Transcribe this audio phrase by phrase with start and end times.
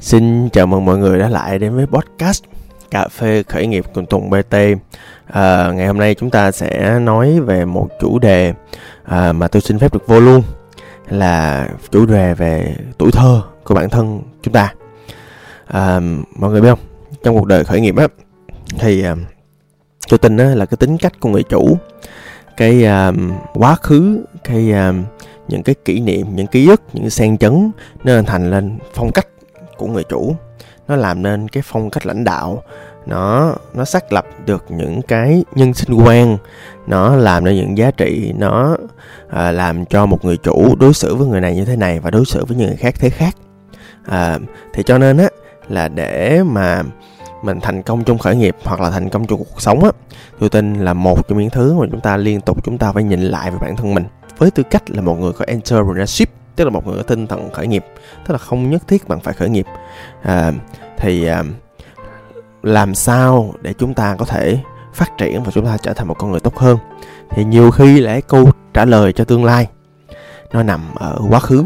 [0.00, 2.44] Xin chào mừng mọi người đã lại đến với podcast
[2.90, 4.54] Cà phê khởi nghiệp cùng Tùng BT
[5.26, 8.52] à, Ngày hôm nay chúng ta sẽ nói về một chủ đề
[9.04, 10.42] à, mà tôi xin phép được vô luôn
[11.08, 14.74] Là chủ đề về tuổi thơ của bản thân chúng ta.
[15.66, 16.00] À,
[16.36, 16.78] Mọi người biết không,
[17.22, 18.08] trong cuộc đời khởi nghiệp á
[18.78, 19.16] Thì à,
[20.08, 21.78] tôi tin á, là cái tính cách của người chủ
[22.56, 23.12] Cái à,
[23.54, 24.92] quá khứ, cái à,
[25.48, 27.70] những cái kỷ niệm, những ký ức, những sen chấn
[28.04, 29.26] Nó thành lên phong cách
[29.78, 30.36] của người chủ.
[30.88, 32.62] Nó làm nên cái phong cách lãnh đạo.
[33.06, 36.38] Nó nó xác lập được những cái nhân sinh quan.
[36.86, 38.32] Nó làm nên những giá trị.
[38.38, 38.76] Nó
[39.28, 42.10] à, làm cho một người chủ đối xử với người này như thế này và
[42.10, 43.36] đối xử với những người khác thế khác.
[44.04, 44.38] À,
[44.74, 45.28] thì cho nên á
[45.68, 46.82] là để mà
[47.42, 49.90] mình thành công trong khởi nghiệp hoặc là thành công trong cuộc sống á
[50.38, 53.02] tôi tin là một trong những thứ mà chúng ta liên tục chúng ta phải
[53.02, 54.04] nhìn lại về bản thân mình.
[54.38, 57.50] Với tư cách là một người có entrepreneurship tức là một người có tinh thần
[57.50, 57.84] khởi nghiệp
[58.26, 59.66] tức là không nhất thiết bạn phải khởi nghiệp.
[60.22, 60.52] À,
[60.96, 61.42] thì à,
[62.62, 64.58] làm sao để chúng ta có thể
[64.94, 66.78] phát triển và chúng ta trở thành một con người tốt hơn?
[67.30, 69.66] Thì nhiều khi là câu trả lời cho tương lai
[70.52, 71.64] nó nằm ở quá khứ.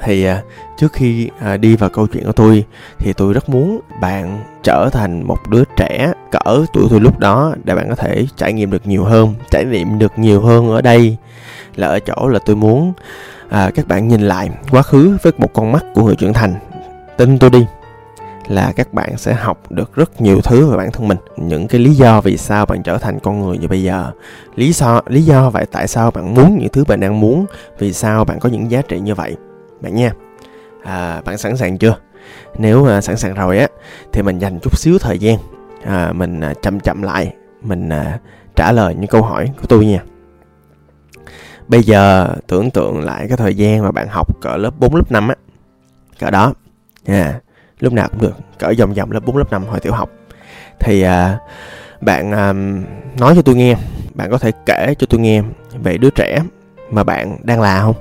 [0.00, 0.42] Thì à,
[0.78, 2.64] trước khi à, đi vào câu chuyện của tôi
[2.98, 7.54] thì tôi rất muốn bạn trở thành một đứa trẻ cỡ tuổi tôi lúc đó
[7.64, 10.82] để bạn có thể trải nghiệm được nhiều hơn trải nghiệm được nhiều hơn ở
[10.82, 11.16] đây.
[11.74, 12.92] Là ở chỗ là tôi muốn
[13.48, 16.54] à, các bạn nhìn lại quá khứ với một con mắt của người trưởng thành.
[17.16, 17.66] Tin tôi đi
[18.48, 21.18] là các bạn sẽ học được rất nhiều thứ về bản thân mình.
[21.36, 24.10] Những cái lý do vì sao bạn trở thành con người như bây giờ.
[24.54, 27.46] Lý do lý do vậy tại sao bạn muốn những thứ bạn đang muốn
[27.78, 29.36] vì sao bạn có những giá trị như vậy.
[29.80, 30.12] Bạn nha.
[30.84, 31.96] À, bạn sẵn sàng chưa?
[32.58, 33.68] Nếu à, sẵn sàng rồi á
[34.12, 35.38] thì mình dành chút xíu thời gian
[35.84, 38.18] à, mình à, chậm chậm lại mình à,
[38.56, 40.00] trả lời những câu hỏi của tôi nha
[41.68, 45.12] bây giờ tưởng tượng lại cái thời gian mà bạn học cỡ lớp 4, lớp
[45.12, 45.34] 5 á.
[46.18, 46.52] Cỡ đó.
[47.04, 47.42] Nha yeah.
[47.80, 50.10] lúc nào cũng được cỡ vòng vòng lớp 4, lớp 5 hồi tiểu học.
[50.80, 51.38] Thì à,
[52.00, 52.52] bạn à,
[53.18, 53.76] nói cho tôi nghe
[54.14, 55.42] bạn có thể kể cho tôi nghe
[55.82, 56.38] về đứa trẻ
[56.90, 57.94] mà bạn đang là không?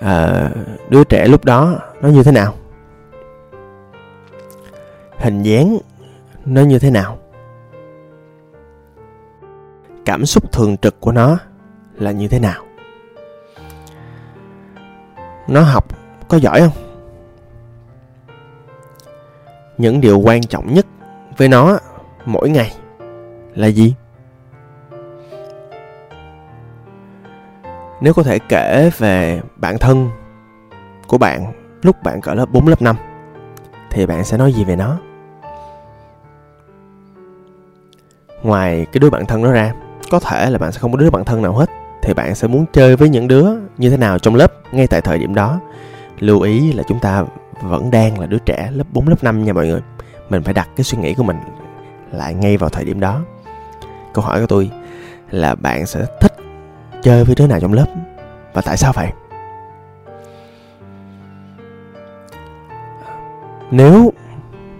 [0.00, 0.50] À,
[0.88, 2.54] đứa trẻ lúc đó nó như thế nào?
[5.18, 5.78] Hình dáng
[6.44, 7.18] nó như thế nào?
[10.04, 11.38] Cảm xúc thường trực của nó
[11.94, 12.64] là như thế nào?
[15.48, 15.84] Nó học
[16.28, 16.82] có giỏi không?
[19.78, 20.86] Những điều quan trọng nhất
[21.36, 21.78] với nó
[22.24, 22.72] mỗi ngày
[23.54, 23.94] là gì?
[28.00, 30.10] Nếu có thể kể về bản thân
[31.06, 31.52] của bạn
[31.82, 32.96] lúc bạn cỡ lớp 4 lớp 5
[33.90, 34.98] thì bạn sẽ nói gì về nó?
[38.42, 39.74] Ngoài cái đứa bạn thân đó ra
[40.10, 41.70] có thể là bạn sẽ không có đứa bạn thân nào hết,
[42.02, 43.46] thì bạn sẽ muốn chơi với những đứa
[43.78, 45.60] như thế nào trong lớp ngay tại thời điểm đó.
[46.18, 47.24] Lưu ý là chúng ta
[47.62, 49.80] vẫn đang là đứa trẻ lớp 4 lớp 5 nha mọi người.
[50.30, 51.36] Mình phải đặt cái suy nghĩ của mình
[52.12, 53.20] lại ngay vào thời điểm đó.
[54.14, 54.70] Câu hỏi của tôi
[55.30, 56.32] là bạn sẽ thích
[57.02, 57.86] chơi với đứa nào trong lớp
[58.52, 59.08] và tại sao vậy?
[63.70, 64.12] Nếu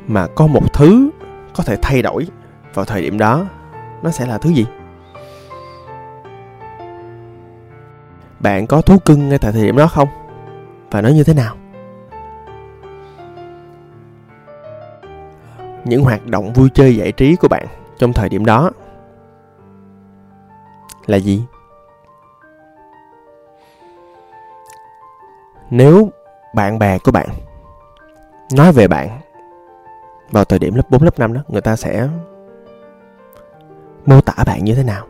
[0.07, 1.11] mà có một thứ
[1.57, 2.27] có thể thay đổi
[2.75, 3.47] vào thời điểm đó,
[4.03, 4.67] nó sẽ là thứ gì?
[8.43, 10.09] Bạn có thú cưng ngay tại thời điểm đó không?
[10.91, 11.57] Và nó như thế nào?
[15.85, 17.67] Những hoạt động vui chơi giải trí của bạn
[17.99, 18.71] trong thời điểm đó
[21.07, 21.45] là gì?
[25.71, 26.11] Nếu
[26.55, 27.29] bạn bè của bạn
[28.57, 29.21] nói về bạn
[30.31, 32.09] vào thời điểm lớp 4, lớp 5 đó người ta sẽ
[34.07, 35.07] mô tả bạn như thế nào?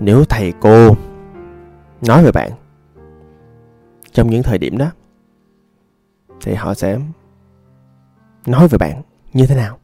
[0.00, 0.96] Nếu thầy cô
[2.06, 2.50] nói về bạn
[4.12, 4.92] trong những thời điểm đó,
[6.40, 6.98] thì họ sẽ
[8.46, 9.78] nói về bạn như thế nào?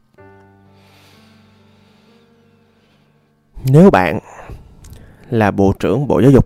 [3.69, 4.19] Nếu bạn
[5.29, 6.45] là bộ trưởng bộ giáo dục,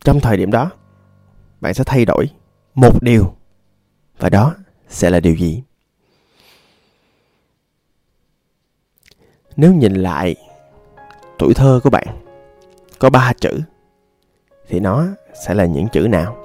[0.00, 0.70] trong thời điểm đó,
[1.60, 2.30] bạn sẽ thay đổi
[2.74, 3.34] một điều,
[4.18, 4.54] và đó
[4.88, 5.62] sẽ là điều gì?
[9.56, 10.36] Nếu nhìn lại
[11.38, 12.27] tuổi thơ của bạn
[12.98, 13.60] có ba chữ,
[14.68, 15.06] thì nó
[15.46, 16.36] sẽ là những chữ nào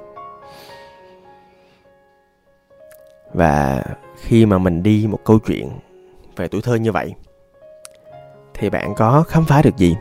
[3.34, 3.84] và
[4.16, 5.70] khi mà mình đi một câu chuyện
[6.36, 7.14] về tuổi thơ như vậy,
[8.54, 9.96] thì bạn có khám phá được gì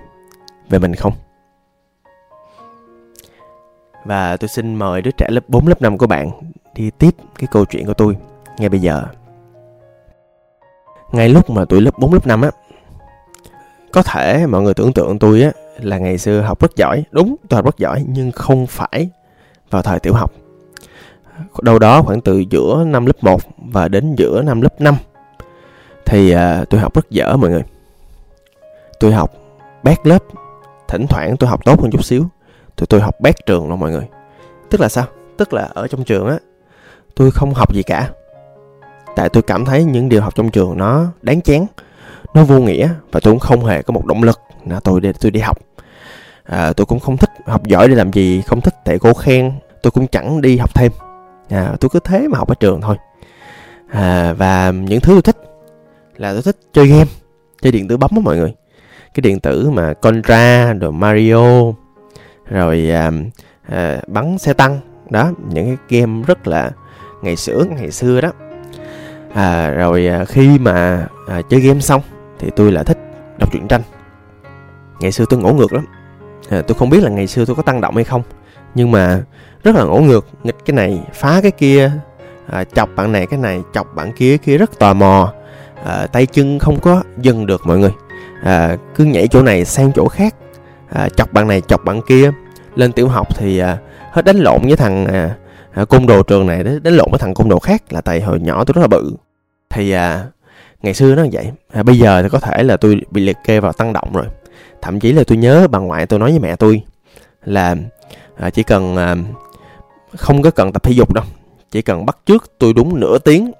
[0.68, 1.12] về mình không
[4.04, 6.30] và tôi xin mời đứa trẻ lớp 4 lớp 5 của bạn
[6.74, 8.16] đi tiếp cái câu chuyện của tôi
[8.58, 9.02] ngay bây giờ.
[11.12, 12.50] Ngay lúc mà tuổi lớp 4 lớp 5 á,
[13.92, 17.36] có thể mọi người tưởng tượng tôi á là ngày xưa học rất giỏi, đúng,
[17.48, 19.10] tôi học rất giỏi nhưng không phải
[19.70, 20.32] vào thời tiểu học.
[21.60, 24.94] Đâu đó khoảng từ giữa năm lớp 1 và đến giữa năm lớp 5
[26.04, 27.62] thì uh, tôi học rất dở mọi người.
[29.00, 29.32] Tôi học
[29.82, 30.24] bét lớp
[30.88, 32.26] thỉnh thoảng tôi học tốt hơn chút xíu
[32.76, 34.08] tụi tôi học bét trường luôn mọi người.
[34.70, 35.04] Tức là sao?
[35.36, 36.38] Tức là ở trong trường á
[37.14, 38.10] tôi không học gì cả.
[39.16, 41.66] Tại tôi cảm thấy những điều học trong trường nó đáng chán
[42.34, 45.12] nó vô nghĩa và tôi cũng không hề có một động lực là tôi để
[45.12, 45.58] tôi đi học.
[46.44, 49.52] À, tôi cũng không thích học giỏi để làm gì không thích thầy cô khen.
[49.82, 50.92] Tôi cũng chẳng đi học thêm.
[51.48, 52.96] À, tôi cứ thế mà học ở trường thôi.
[53.88, 55.36] À, và những thứ tôi thích
[56.16, 57.10] là tôi thích chơi game
[57.62, 58.54] chơi điện tử bấm á mọi người.
[59.14, 61.72] Cái điện tử mà Contra rồi Mario
[62.46, 63.10] rồi à,
[63.68, 64.80] à, bắn xe tăng.
[65.10, 66.70] Đó những cái game rất là
[67.22, 68.32] ngày xưa ngày xưa đó.
[69.34, 72.00] À, rồi à, khi mà à, chơi game xong
[72.38, 72.98] thì tôi lại thích
[73.38, 73.82] đọc truyện tranh
[75.02, 75.86] ngày xưa tôi ngỗ ngược lắm.
[76.48, 78.22] À, tôi không biết là ngày xưa tôi có tăng động hay không
[78.74, 79.22] nhưng mà
[79.64, 80.26] rất là ngỗ ngược.
[80.42, 81.90] Nghịch cái này phá cái kia
[82.50, 85.32] à, chọc bạn này cái này chọc bạn kia kia rất tò mò.
[85.84, 87.92] À, tay chân không có dừng được mọi người.
[88.42, 90.34] À, cứ nhảy chỗ này sang chỗ khác.
[90.92, 92.30] À, chọc bạn này chọc bạn kia.
[92.74, 93.78] Lên tiểu học thì à,
[94.12, 95.36] hết đánh lộn với thằng à,
[95.72, 98.40] à, côn đồ trường này đánh lộn với thằng côn đồ khác là tại hồi
[98.40, 99.16] nhỏ tôi rất là bự.
[99.70, 100.24] Thì à,
[100.82, 101.50] ngày xưa nó như vậy.
[101.72, 104.26] À, bây giờ thì có thể là tôi bị liệt kê vào tăng động rồi
[104.82, 106.82] thậm chí là tôi nhớ bà ngoại tôi nói với mẹ tôi
[107.44, 107.76] là
[108.36, 109.16] à, chỉ cần à,
[110.16, 111.24] không có cần tập thể dục đâu
[111.70, 113.52] chỉ cần bắt trước tôi đúng nửa tiếng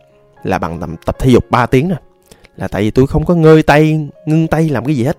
[0.42, 1.98] là bằng tập, tập thể dục 3 tiếng rồi
[2.56, 5.16] là tại vì tôi không có ngơi tay ngưng tay làm cái gì hết.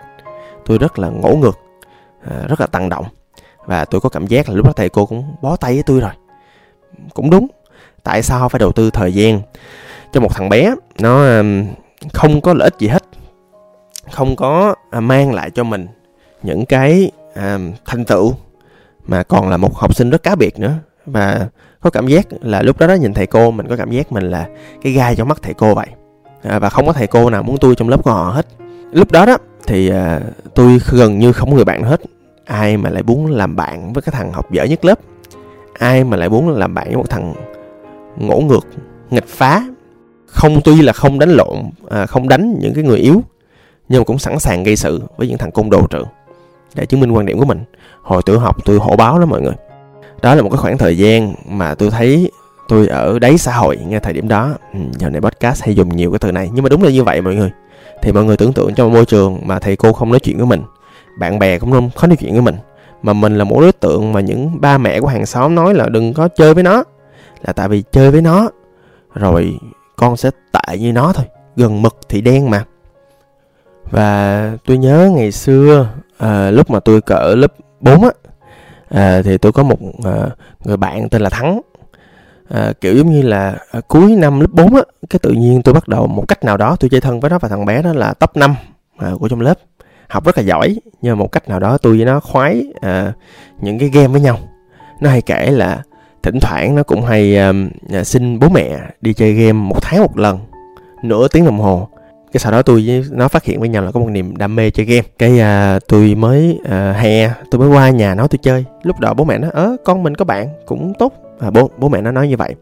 [0.66, 1.60] Tôi rất là ngỗ ngược
[2.30, 3.06] à, rất là tăng động.
[3.66, 6.00] Và tôi có cảm giác là lúc đó thầy cô cũng bó tay với tôi
[6.00, 6.12] rồi.
[7.14, 7.48] Cũng đúng
[8.04, 9.42] tại sao phải đầu tư thời gian
[10.12, 11.44] cho một thằng bé nó à,
[12.14, 13.04] không có lợi ích gì hết
[14.13, 15.88] không có à, mang lại cho mình
[16.44, 18.33] những cái à, thành tựu
[19.07, 20.74] mà còn là một học sinh rất cá biệt nữa.
[21.06, 21.48] Và
[21.80, 24.24] có cảm giác là lúc đó đó nhìn thầy cô mình có cảm giác mình
[24.24, 24.48] là
[24.81, 25.88] cái gai trong mắt thầy cô vậy.
[26.44, 28.45] À, và không có thầy cô nào muốn tôi trong lớp của họ hết.
[28.92, 29.38] Lúc đó đó
[29.68, 30.19] thì à,
[30.56, 32.01] tôi gần như không có người bạn hết.
[32.45, 35.00] Ai mà lại muốn làm bạn với cái thằng học dở nhất lớp?
[35.74, 37.33] Ai mà lại muốn làm bạn với một thằng
[38.18, 38.68] ngỗ ngược
[39.10, 39.63] nghịch phá?
[40.27, 41.57] Không tuy là không đánh lộn
[41.89, 43.21] à, không đánh những cái người yếu
[43.94, 46.07] nhưng mà cũng sẵn sàng gây sự với những thằng côn đồ trường
[46.75, 47.63] để chứng minh quan điểm của mình.
[48.01, 49.54] Hồi tiểu học tôi hổ báo lắm mọi người.
[50.22, 52.31] Đó là một cái khoảng thời gian mà tôi thấy
[52.68, 54.50] tôi ở đáy xã hội ngay thời điểm đó.
[54.74, 56.50] Ừ, giờ này podcast hay dùng nhiều cái từ này.
[56.54, 57.51] Nhưng mà đúng là như vậy mọi người.
[58.01, 60.38] Thì mọi người tưởng tượng trong một môi trường mà thầy cô không nói chuyện
[60.38, 60.62] với mình
[61.19, 62.56] bạn bè cũng không có nói chuyện với mình
[63.01, 65.89] mà mình là một đối tượng mà những ba mẹ của hàng xóm nói là
[65.89, 66.84] đừng có chơi với nó
[67.42, 68.50] là tại vì chơi với nó
[69.13, 69.57] rồi
[69.96, 71.25] con sẽ tệ như nó thôi
[71.56, 72.66] gần mực thì đen mà
[73.94, 75.88] và tôi nhớ ngày xưa
[76.18, 78.10] à, lúc mà tôi cỡ lớp 4 á
[78.90, 80.30] à, thì tôi có một à,
[80.66, 81.62] người bạn tên là thắng.
[82.50, 85.74] À, kiểu giống như là à, cuối năm lớp 4 á cái tự nhiên tôi
[85.74, 87.94] bắt đầu một cách nào đó tôi chơi thân với nó và thằng bé đó
[87.94, 88.56] là top 5
[88.98, 89.60] à, của trong lớp.
[90.07, 93.13] Học rất là giỏi nhưng mà một cách nào đó tôi với nó khoái à,
[93.62, 94.39] những cái game với nhau.
[95.00, 95.84] Nó hay kể là
[96.24, 97.69] thỉnh thoảng nó cũng hay um,
[98.04, 100.39] xin bố mẹ đi chơi game một tháng một lần
[101.04, 101.89] nửa tiếng đồng hồ
[102.34, 104.56] cái sau đó tôi với nó phát hiện với nhau là có một niềm đam
[104.56, 105.08] mê chơi game.
[105.20, 108.66] Cái à, tôi mới à, hè tôi mới qua nhà nó tôi chơi.
[108.84, 111.13] Lúc đó bố mẹ nó ớ con mình có bạn cũng tốt.
[111.40, 112.56] À, bố bố mẹ nó nói như vậy.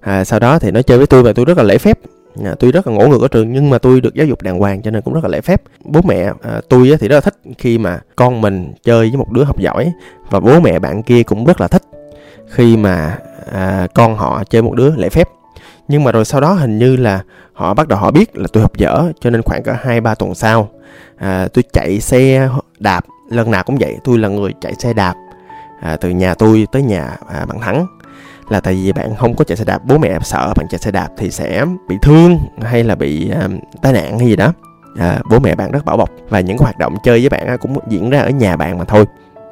[0.00, 1.98] À, sau đó thì nó chơi với tôi và tôi rất là lễ phép.
[2.44, 4.58] À, tôi rất là ngỗ ngược ở trường nhưng mà tôi được giáo dục đàng
[4.58, 5.62] hoàng cho nên cũng rất là lễ phép.
[5.84, 9.30] Bố mẹ à, tôi thì rất là thích khi mà con mình chơi với một
[9.30, 9.92] đứa học giỏi
[10.30, 11.82] và bố mẹ bạn kia cũng rất là thích
[12.48, 13.18] khi mà
[13.52, 15.28] à, con họ chơi một đứa lễ phép.
[15.88, 17.22] Nhưng mà rồi sau đó hình như là
[17.60, 20.14] họ bắt đầu họ biết là tôi học dở cho nên khoảng cả hai ba
[20.14, 20.68] tuần sau
[21.16, 22.48] à, tôi chạy xe
[22.78, 25.14] đạp lần nào cũng vậy tôi là người chạy xe đạp
[25.80, 27.86] à, từ nhà tôi tới nhà à, bạn thắng.
[28.48, 30.90] Là tại vì bạn không có chạy xe đạp bố mẹ sợ bạn chạy xe
[30.90, 33.48] đạp thì sẽ bị thương hay là bị à,
[33.82, 34.52] tai nạn hay gì đó.
[34.98, 37.58] À, bố mẹ bạn rất bảo bọc và những cái hoạt động chơi với bạn
[37.58, 39.04] cũng diễn ra ở nhà bạn mà thôi.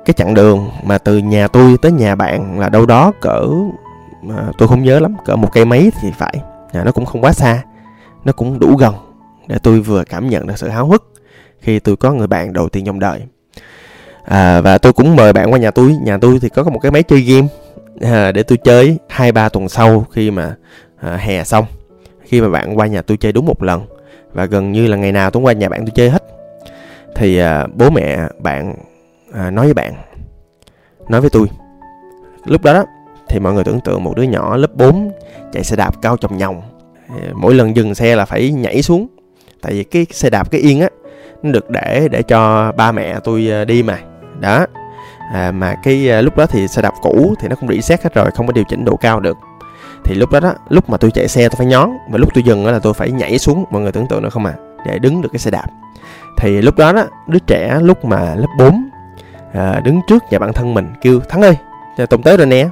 [0.05, 3.47] Cái chặng đường mà từ nhà tôi tới nhà bạn là đâu đó cỡ
[4.31, 6.35] à, tôi không nhớ lắm cỡ một cây mấy thì phải.
[6.73, 7.63] À, nó cũng không quá xa
[8.25, 8.95] nó cũng đủ gần
[9.47, 11.13] để tôi vừa cảm nhận được sự háo hức
[11.61, 13.23] khi tôi có người bạn đầu tiên trong đời.
[14.25, 15.97] À, và tôi cũng mời bạn qua nhà tôi.
[16.03, 17.49] Nhà tôi thì có một cái máy chơi game
[18.01, 20.55] à, để tôi chơi hai ba tuần sau khi mà
[21.01, 21.65] à, hè xong.
[22.23, 23.87] Khi mà bạn qua nhà tôi chơi đúng một lần
[24.33, 26.23] và gần như là ngày nào tôi qua nhà bạn tôi chơi hết.
[27.15, 28.75] Thì à, bố mẹ bạn
[29.33, 29.95] à, nói với bạn
[31.09, 31.47] nói với tôi.
[32.45, 32.85] Lúc đó, đó
[33.29, 35.11] thì mọi người tưởng tượng một đứa nhỏ lớp 4
[35.53, 36.63] chạy xe đạp cao chồng nhồng
[37.35, 39.07] mỗi lần dừng xe là phải nhảy xuống.
[39.63, 40.89] Tại vì cái xe đạp cái yên á
[41.43, 43.99] nó được để để cho ba mẹ tôi ờ, đi mà.
[44.41, 44.67] Đó.
[45.33, 48.15] À, mà cái ờ, lúc đó thì xe đạp cũ thì nó cũng reset hết
[48.15, 49.37] rồi không có điều chỉnh độ cao được.
[50.05, 52.45] Thì lúc đó đó lúc mà tôi chạy xe tôi phải nhón và lúc tôi
[52.45, 54.55] dừng đó là tôi phải nhảy xuống mọi người tưởng tượng được không à
[54.87, 55.67] để đứng được cái xe đạp.
[56.37, 58.89] Thì lúc đó đó đứa trẻ lúc mà lớp 4
[59.53, 61.57] à, ờ, đứng trước nhà bạn thân mình kêu thắng ơi
[62.07, 62.69] tùng tới rồi nè.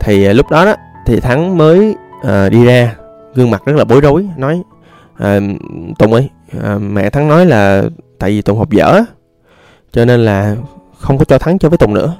[0.00, 0.74] Thì lúc đó đó
[1.06, 2.96] thì thắng mới à, đi ra
[3.34, 4.62] gương mặt rất là bối rối nói
[5.16, 5.40] à,
[5.98, 6.30] tùng ơi
[6.62, 7.84] à, mẹ thắng nói là
[8.18, 9.00] tại vì tùng học dở
[9.92, 10.56] cho nên là
[10.98, 12.16] không có cho thắng chơi với tùng nữa.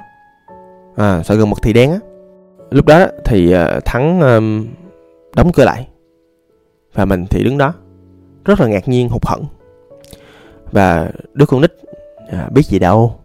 [0.95, 1.99] À sợ gần một thì đen á.
[2.71, 3.55] Lúc đó thì
[3.85, 4.67] thắng um,
[5.35, 5.87] đóng cửa lại
[6.93, 7.73] và mình thì đứng đó
[8.45, 9.45] rất là ngạc nhiên hụt hẫng.
[10.71, 11.71] Và đứa con nít
[12.31, 13.15] à, biết gì đâu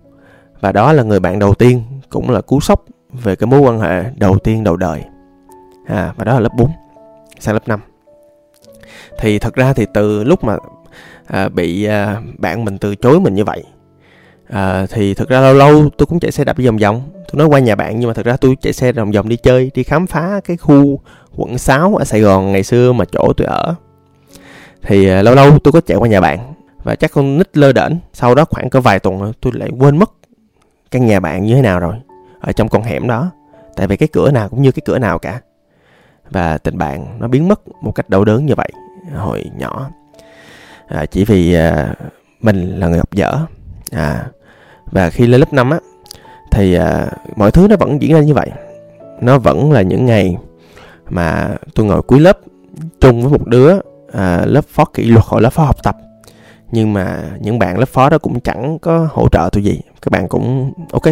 [0.61, 3.80] và đó là người bạn đầu tiên cũng là cú sốc về cái mối quan
[3.80, 5.04] hệ đầu tiên đầu đời
[5.86, 6.70] à, và đó là lớp 4
[7.38, 7.80] sang lớp 5
[9.18, 10.56] thì thật ra thì từ lúc mà
[11.26, 13.64] à, bị à, bạn mình từ chối mình như vậy
[14.48, 17.02] à, thì thật ra lâu lâu tôi cũng chạy xe đạp đi vòng vòng.
[17.14, 19.36] Tôi nói qua nhà bạn nhưng mà thật ra tôi chạy xe vòng vòng đi
[19.36, 21.00] chơi đi khám phá cái khu
[21.36, 23.74] quận 6 ở Sài Gòn ngày xưa mà chỗ tôi ở.
[24.82, 27.72] Thì à, lâu lâu tôi có chạy qua nhà bạn và chắc con nít lơ
[27.72, 27.92] đễnh.
[28.12, 30.10] Sau đó khoảng có vài tuần tôi lại quên mất
[30.90, 31.94] căn nhà bạn như thế nào rồi
[32.40, 33.30] ở trong con hẻm đó.
[33.76, 35.40] Tại vì cái cửa nào cũng như cái cửa nào cả
[36.30, 38.71] và tình bạn nó biến mất một cách đau đớn như vậy
[39.14, 39.90] hồi nhỏ.
[40.88, 41.95] À, chỉ vì à,
[42.40, 43.38] mình là người học dở.
[43.92, 44.26] À
[44.92, 45.78] và khi lên lớp 5 á
[46.50, 47.06] thì à,
[47.37, 48.50] mọi thứ nó vẫn diễn ra như vậy.
[49.21, 50.37] Nó vẫn là những ngày
[51.09, 52.38] mà tôi ngồi cuối lớp
[53.00, 53.78] chung với một đứa
[54.12, 55.97] à, lớp phó kỷ luật hoặc lớp phó học tập.
[56.73, 59.80] Nhưng mà những bạn lớp phó đó cũng chẳng có hỗ trợ tôi gì.
[60.02, 61.04] Các bạn cũng ok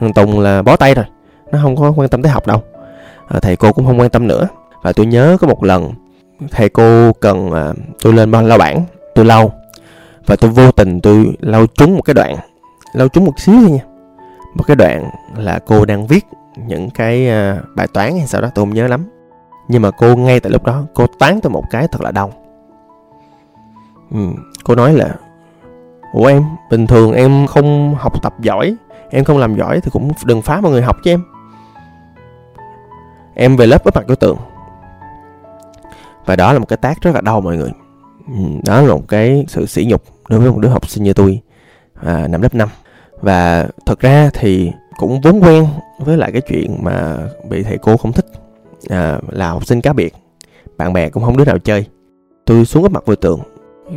[0.00, 1.04] thằng tùng là bó tay rồi.
[1.52, 2.62] Nó không có quan tâm tới học đâu.
[3.28, 4.48] Ờ, thầy cô cũng không quan tâm nữa.
[4.82, 5.92] Và tôi nhớ có một lần
[6.50, 9.52] thầy cô cần à, tôi lên băng lau bảng tôi lau.
[10.26, 12.36] Và tôi vô tình tôi lau trúng một cái đoạn
[12.92, 13.84] lau trúng một xíu thôi nha.
[14.54, 16.26] Một cái đoạn là cô đang viết
[16.66, 19.04] những cái à, bài toán hay sao đó tôi không nhớ lắm.
[19.68, 22.32] Nhưng mà cô ngay tại lúc đó cô tán tôi một cái thật là đau.
[24.10, 24.18] Ừ,
[24.64, 25.14] cô nói là
[26.12, 28.76] ủa em bình thường em không học tập giỏi
[29.10, 31.22] em không làm giỏi thì cũng đừng phá mọi người học cho em
[33.36, 34.36] em về lớp với mặt đối tượng.
[36.26, 37.70] Và đó là một cái tác rất là đau mọi người.
[38.28, 41.12] Ừ, đó là một cái sự sỉ nhục đối với một đứa học sinh như
[41.12, 41.40] tôi
[41.94, 42.68] à, năm lớp 5
[43.20, 45.66] và thật ra thì cũng vốn quen
[45.98, 47.16] với lại cái chuyện mà
[47.48, 48.26] bị thầy cô không thích
[48.88, 50.14] à, là học sinh cá biệt.
[50.76, 51.86] Bạn bè cũng không đứa nào chơi.
[52.44, 53.40] Tôi xuống cái mặt vừa tượng.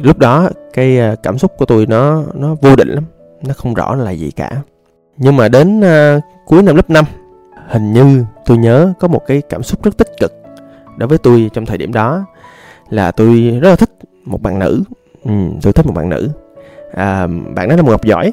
[0.01, 3.03] Lúc đó cái à, cảm xúc của tôi nó nó vô định lắm.
[3.43, 4.62] Nó không rõ là gì cả.
[5.17, 7.05] Nhưng mà đến à, cuối năm lớp 5
[7.69, 10.33] hình như tôi nhớ có một cái cảm xúc rất tích cực
[10.97, 12.25] đối với tôi trong thời điểm đó
[12.89, 13.89] là tôi rất là thích
[14.25, 14.83] một bạn nữ.
[15.25, 16.29] Ừ, tôi thích một bạn nữ.
[16.93, 18.31] À, bạn đó là một học giỏi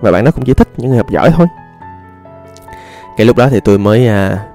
[0.00, 1.46] và bạn đó cũng chỉ thích những người học giỏi thôi.
[3.16, 4.46] Cái lúc đó thì tôi mới à,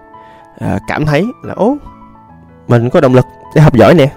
[0.60, 1.76] à, cảm thấy là ố
[2.68, 3.26] mình có động lực
[3.56, 4.12] để học giỏi nè.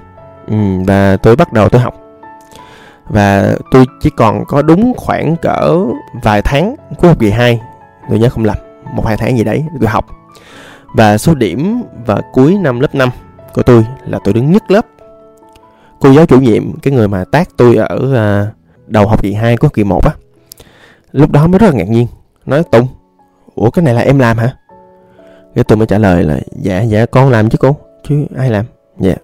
[0.46, 0.56] Ừ,
[0.86, 1.94] và tôi bắt đầu tôi học.
[3.08, 5.76] Và tôi chỉ còn có đúng khoảng cỡ
[6.22, 7.60] vài tháng cuối học kỳ 2
[8.10, 8.56] tôi nhớ không lầm
[8.94, 10.06] một hai tháng gì đấy tôi học.
[10.94, 13.10] Và số điểm và cuối năm lớp 5
[13.54, 14.86] của tôi là tôi đứng nhất lớp.
[16.00, 18.54] Cô giáo chủ nhiệm cái người mà tác tôi ở uh,
[18.86, 20.12] đầu học kỳ 2 của học kỳ 1 á
[21.14, 22.06] lúc đó mới rất là ngạc nhiên.
[22.46, 22.86] Nói tùng
[23.54, 24.56] ủa cái này là em làm hả?
[25.54, 27.76] Cái tôi mới trả lời là dạ dạ con làm chứ cô
[28.08, 28.64] chứ ai làm?
[29.00, 29.14] Dạ.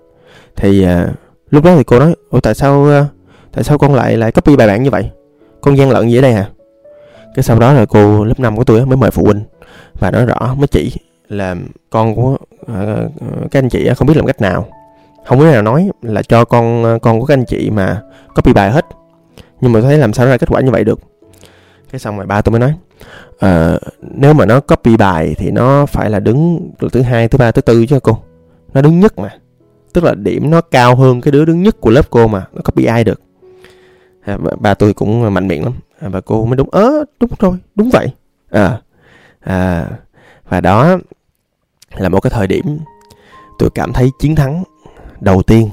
[0.57, 1.11] Thì uh,
[1.51, 3.07] lúc đó thì cô nói ủa tại sao uh,
[3.53, 5.11] tại sao con lại lại copy bài bản như vậy?
[5.61, 6.49] Con gian lận gì ở đây hả?
[7.35, 9.45] Cái sau đó là cô lớp 5 của tôi mới mời phụ huynh
[9.99, 10.93] và nói rõ mới chỉ
[11.29, 11.57] là
[11.91, 12.37] con của
[12.67, 14.69] ờ, uh, các anh chị không biết làm cách nào.
[15.27, 18.03] Không biết nào nói là cho con ờ, con của các anh chị mà
[18.35, 18.87] copy bài hết.
[19.61, 21.01] Nhưng mà thấy làm sao ra kết quả như vậy được.
[21.91, 22.75] Cái xong rồi ba tôi mới nói
[23.33, 27.51] uh, nếu mà nó copy bài thì nó phải là đứng thứ hai thứ ba
[27.51, 28.19] thứ tư chứ cô.
[28.75, 29.29] Nó đứng nhất mà.
[29.93, 32.63] Tức là điểm nó cao hơn cái đứa đứng nhất của lớp cô mà nó
[32.63, 33.21] copy ai được.
[34.21, 35.73] À, ba tôi cũng mạnh miệng lắm.
[36.01, 38.07] À, và cô mới đúng ớ đúng rồi đúng vậy.
[38.51, 38.81] À,
[39.41, 39.87] à
[40.49, 40.97] và đó
[41.97, 42.79] là một cái thời điểm
[43.59, 44.65] tôi cảm thấy chiến thắng
[45.21, 45.71] đầu tiên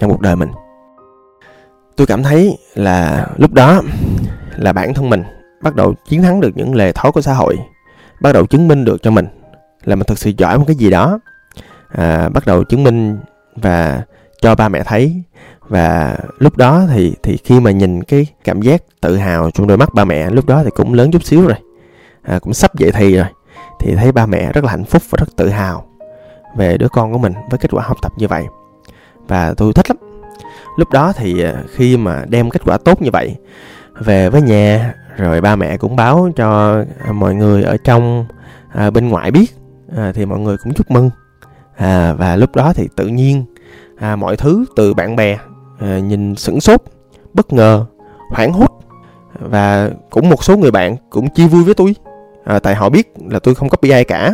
[0.00, 0.50] trong cuộc đời mình.
[1.96, 3.82] Tôi cảm thấy là lúc đó
[4.56, 5.22] là bản thân mình
[5.62, 7.58] bắt đầu chiến thắng được những lề thói của xã hội
[8.20, 9.26] bắt đầu chứng minh được cho mình
[9.84, 11.18] là mình thực sự giỏi một cái gì đó.
[11.88, 13.18] À, bắt đầu chứng minh
[13.56, 14.02] và
[14.40, 15.22] cho ba mẹ thấy.
[15.68, 19.76] Và lúc đó thì thì khi mà nhìn cái cảm giác tự hào trong đôi
[19.76, 21.56] mắt ba mẹ lúc đó thì cũng lớn chút xíu rồi
[22.24, 23.26] à, cũng sắp dậy thì rồi.
[23.80, 25.84] Thì thấy ba mẹ rất là hạnh phúc và rất tự hào
[26.56, 28.44] về đứa con của mình với kết quả học tập như vậy.
[29.28, 29.96] Và tôi thích lắm.
[30.76, 33.36] Lúc đó thì à, khi mà đem kết quả tốt như vậy
[33.98, 36.78] về với nhà rồi ba mẹ cũng báo cho
[37.12, 38.26] mọi người ở trong
[38.72, 39.46] à, bên ngoài biết
[39.96, 41.10] à, thì mọi người cũng chúc mừng.
[41.76, 43.44] À, và lúc đó thì tự nhiên
[43.96, 45.38] à, mọi thứ từ bạn bè
[45.78, 46.82] à, nhìn sửng sốt
[47.34, 47.86] bất ngờ
[48.30, 48.80] hoảng hốt.
[49.40, 51.94] Và cũng một số người bạn cũng chia vui với tôi
[52.44, 54.32] à, tại họ biết là tôi không copy ai cả.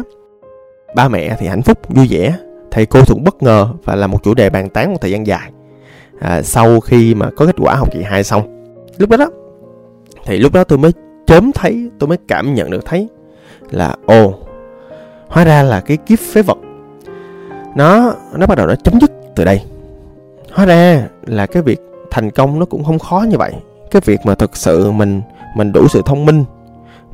[0.95, 2.37] Ba mẹ thì hạnh phúc vui vẻ.
[2.71, 5.27] Thầy cô cũng bất ngờ và là một chủ đề bàn tán một thời gian
[5.27, 5.51] dài.
[6.21, 8.65] À, sau khi mà có kết quả học kỳ 2 xong
[8.99, 9.31] lúc đó đó
[10.25, 10.93] thì lúc đó tôi mới
[11.27, 13.09] chớm thấy tôi mới cảm nhận được thấy
[13.71, 14.35] là ồ
[15.29, 16.59] hóa ra là cái kiếp phế vật
[17.75, 19.63] nó nó bắt đầu nó chấm dứt từ đây.
[20.53, 23.53] Hóa ra là cái việc thành công nó cũng không khó như vậy.
[23.91, 25.23] Cái việc mà thực sự mình
[25.57, 26.45] mình đủ sự thông minh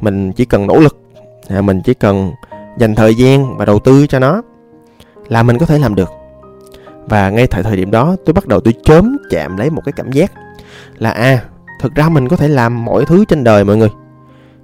[0.01, 0.99] mình chỉ cần nỗ lực.
[1.49, 2.33] À, mình chỉ cần
[2.79, 4.43] dành thời gian và đầu tư cho nó
[5.29, 6.11] là mình có thể làm được.
[7.07, 9.93] Và ngay tại thời điểm đó tôi bắt đầu tôi chớm chạm lấy một cái
[9.97, 10.33] cảm giác
[10.99, 11.45] là à
[11.81, 13.91] thực ra mình có thể làm mọi thứ trên đời mọi người.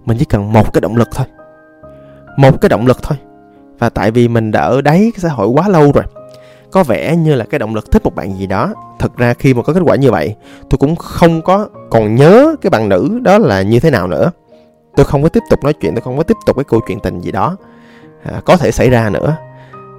[0.04, 1.26] Mình chỉ cần một cái động lực thôi.
[2.36, 3.18] Một cái động lực thôi.
[3.78, 6.04] Và tại vì mình đã ở đáy cái xã hội quá lâu rồi
[6.70, 8.74] có vẻ như là cái động lực thích một bạn gì đó.
[8.98, 10.36] Thực ra khi mà có kết quả như vậy
[10.70, 14.30] tôi cũng không có còn nhớ cái bạn nữ đó là như thế nào nữa
[14.96, 17.00] tôi không có tiếp tục nói chuyện tôi không có tiếp tục cái câu chuyện
[17.00, 17.56] tình gì đó.
[18.24, 19.36] À, có thể xảy ra nữa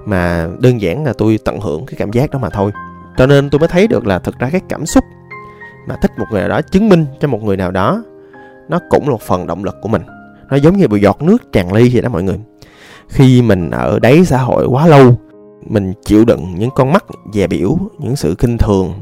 [0.06, 2.72] mà đơn giản là tôi tận hưởng cái cảm giác đó mà thôi.
[3.16, 5.04] Cho nên tôi mới thấy được là thực ra cái cảm xúc
[5.86, 8.02] mà thích một người nào đó chứng minh cho một người nào đó
[8.68, 10.02] nó cũng là một phần động lực của mình.
[10.50, 12.40] Nó giống như bị giọt nước tràn ly vậy đó mọi người.
[13.08, 15.18] Khi mình ở đáy xã hội quá lâu
[15.66, 18.92] mình chịu đựng những con mắt dè biểu những sự kinh thường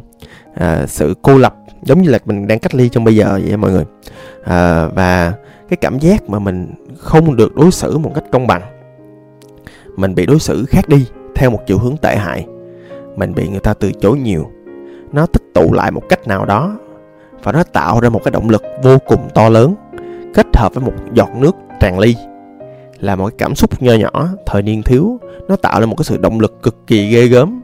[0.54, 3.56] à, sự cô lập giống như là mình đang cách ly trong bây giờ vậy
[3.56, 3.84] mọi người.
[4.44, 5.32] À, và
[5.72, 8.62] cái cảm giác mà mình không được đối xử một cách công bằng.
[9.96, 12.46] Mình bị đối xử khác đi, theo một chiều hướng tệ hại.
[13.16, 14.50] Mình bị người ta từ chối nhiều.
[15.12, 16.78] Nó tích tụ lại một cách nào đó,
[17.42, 19.74] và nó tạo ra một cái động lực vô cùng to lớn,
[20.34, 22.16] kết hợp với một giọt nước tràn ly.
[22.98, 26.04] Là một cái cảm xúc nho nhỏ, thời niên thiếu, nó tạo ra một cái
[26.04, 27.62] sự động lực cực kỳ ghê gớm.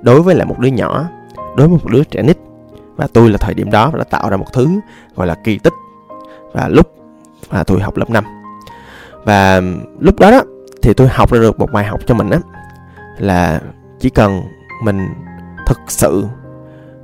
[0.00, 1.08] Đối với lại một đứa nhỏ,
[1.56, 2.38] đối với một đứa trẻ nít,
[2.96, 4.68] và tôi là thời điểm đó đã tạo ra một thứ
[5.16, 5.74] gọi là kỳ tích.
[6.52, 6.86] Và lúc
[7.50, 8.24] là tôi học lớp 5
[9.24, 9.62] và
[10.00, 10.42] lúc đó đó
[10.82, 12.38] thì tôi học ra được một bài học cho mình á
[13.18, 13.60] là
[13.98, 14.42] chỉ cần
[14.84, 15.08] mình
[15.66, 16.24] thực sự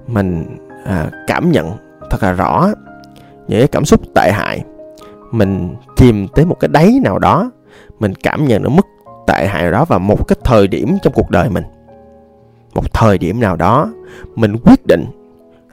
[0.06, 1.72] mình à, cảm nhận
[2.10, 2.68] thật là rõ
[3.48, 4.64] những cái cảm xúc tệ hại
[5.30, 7.50] mình chìm tới một cái đáy nào đó
[7.98, 8.86] mình cảm nhận được mức
[9.26, 11.64] tệ hại đó và một cái thời điểm trong cuộc đời mình.
[12.74, 13.88] Một thời điểm nào đó
[14.34, 15.04] mình quyết định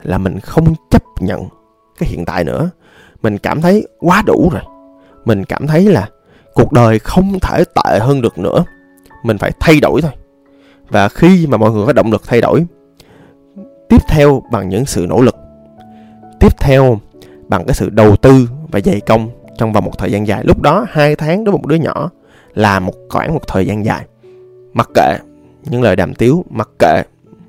[0.02, 1.48] là mình không chấp nhận
[1.98, 2.70] cái hiện tại nữa
[3.24, 4.62] mình cảm thấy quá đủ rồi.
[5.24, 6.08] Mình cảm thấy là
[6.54, 8.64] cuộc đời không thể tệ hơn được nữa.
[9.22, 10.10] Mình phải thay đổi thôi.
[10.88, 12.66] Và khi mà mọi người có động lực thay đổi,
[13.88, 15.36] tiếp theo bằng những sự nỗ lực,
[16.40, 17.00] tiếp theo
[17.48, 20.44] bằng cái sự đầu tư và dày công trong vòng một thời gian dài.
[20.44, 22.10] Lúc đó, hai tháng đối với một đứa nhỏ
[22.54, 24.06] là một khoảng một thời gian dài.
[24.72, 25.16] Mặc kệ
[25.64, 27.02] những lời đàm tiếu, mặc kệ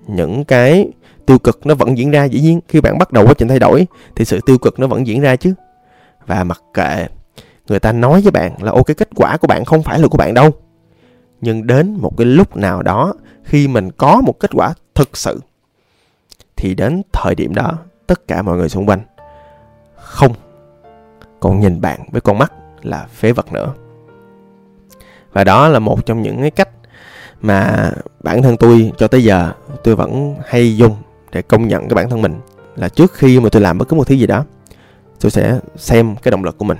[0.08, 0.90] những cái
[1.26, 2.24] tiêu cực nó vẫn diễn ra.
[2.24, 4.88] Dĩ nhiên, khi bạn bắt đầu quá trình thay đổi thì sự tiêu cực nó
[4.88, 5.54] vẫn diễn ra chứ
[6.26, 7.08] và mặc kệ,
[7.68, 10.18] người ta nói với bạn là ok kết quả của bạn không phải là của
[10.18, 10.50] bạn đâu.
[11.42, 15.40] Nhưng đến một cái lúc nào đó, khi mình có một kết quả thực sự,
[16.56, 19.02] thì đến thời điểm đó, tất cả mọi người xung quanh
[19.96, 20.34] không
[21.40, 23.74] còn nhìn bạn với con mắt là phế vật nữa.
[25.34, 26.70] Và đó là một trong những cái cách
[27.42, 29.52] mà bản thân tôi cho tới giờ,
[29.84, 30.96] tôi vẫn hay dùng
[31.32, 32.40] để công nhận cái bản thân mình
[32.76, 34.46] là trước khi mà tôi làm bất cứ một thứ gì đó
[35.20, 36.78] tôi sẽ xem cái động lực của mình.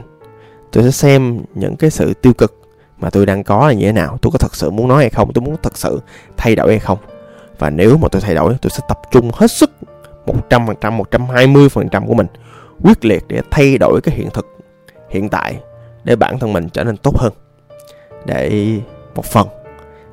[0.72, 2.62] Tôi sẽ xem những cái sự tiêu cực
[2.98, 4.18] mà tôi đang có là như thế nào.
[4.22, 5.34] Tôi có thật sự muốn nói hay không?
[5.34, 6.02] Tôi muốn thật sự
[6.38, 6.98] thay đổi hay không?
[7.60, 9.72] Và nếu mà tôi thay đổi tôi sẽ tập trung hết sức
[10.26, 12.28] 100%, 120% của mình
[12.84, 14.48] quyết liệt để thay đổi cái hiện thực
[15.10, 15.60] hiện tại
[16.04, 17.34] để bản thân mình trở nên tốt hơn.
[18.26, 18.70] Để
[19.16, 19.48] một phần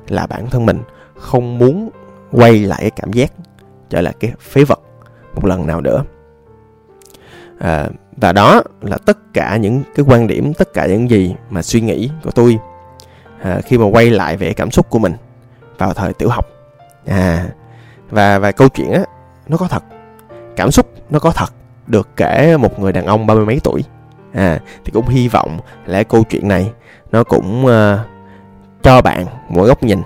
[0.07, 0.81] là bản thân mình
[1.15, 1.89] không muốn
[2.31, 3.33] quay lại cái cảm giác
[3.89, 4.79] trở lại cái phế vật
[5.35, 6.03] một lần nào nữa
[7.59, 7.87] à,
[8.17, 11.81] và đó là tất cả những cái quan điểm tất cả những gì mà suy
[11.81, 12.57] nghĩ của tôi
[13.41, 15.13] à, khi mà quay lại về cảm xúc của mình
[15.77, 16.45] vào thời tiểu học.
[17.05, 17.45] À
[18.09, 19.03] và và câu chuyện á
[19.47, 19.83] nó có thật.
[20.55, 21.53] Cảm xúc nó có thật
[21.87, 23.83] được kể một người đàn ông ba mươi mấy tuổi.
[24.33, 26.71] À thì cũng hy vọng là câu chuyện này
[27.11, 27.99] nó cũng uh,
[28.83, 30.01] cho bạn một góc nhìn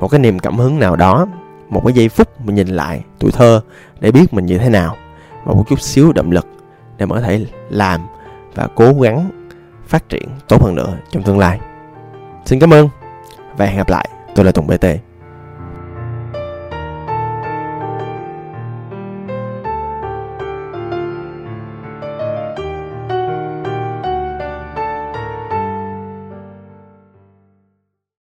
[0.00, 1.26] một cái niềm cảm hứng nào đó
[1.68, 3.60] một cái giây phút mình nhìn lại tuổi thơ
[4.00, 4.96] để biết mình như thế nào
[5.44, 6.46] và một chút xíu động lực
[6.98, 8.06] để có thể làm
[8.54, 9.30] và cố gắng
[9.86, 11.60] phát triển tốt hơn nữa trong tương lai.
[12.44, 12.88] Xin cảm ơn
[13.56, 14.08] và hẹn gặp lại.
[14.34, 14.86] Tôi là tùng bt